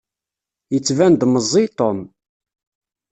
Yettban-d 0.73 1.21
meẓẓi 1.27 1.65
Tom. 1.77 1.99